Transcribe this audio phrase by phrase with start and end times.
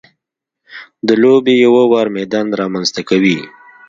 [1.07, 3.37] د لوبې یو ه وار میدان رامنځته کوي.